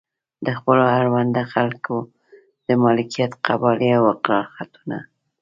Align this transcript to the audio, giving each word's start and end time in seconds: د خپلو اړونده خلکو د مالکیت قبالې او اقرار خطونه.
د 0.45 0.47
خپلو 0.57 0.83
اړونده 0.97 1.43
خلکو 1.53 1.95
د 2.67 2.69
مالکیت 2.83 3.31
قبالې 3.45 3.89
او 3.97 4.03
اقرار 4.13 4.45
خطونه. 4.55 4.97